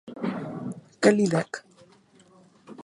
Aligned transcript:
Què 1.07 1.11
li 1.19 1.29
dec? 1.35 1.61